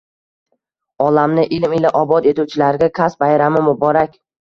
Olamni 1.09 1.45
ilm 1.59 1.77
ila 1.81 1.93
obod 2.01 2.31
etuvchilarga 2.35 2.91
kasb 3.01 3.25
bayrami 3.27 3.67
muborak! 3.71 4.23